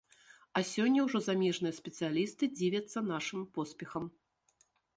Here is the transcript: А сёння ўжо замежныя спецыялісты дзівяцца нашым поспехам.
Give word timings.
А 0.59 0.61
сёння 0.69 1.03
ўжо 1.07 1.19
замежныя 1.27 1.75
спецыялісты 1.79 2.49
дзівяцца 2.57 3.05
нашым 3.13 3.41
поспехам. 3.59 4.05